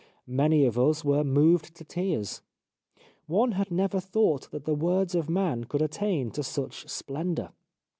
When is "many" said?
0.25-0.65